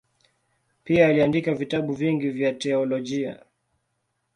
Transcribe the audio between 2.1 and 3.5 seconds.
vya teolojia.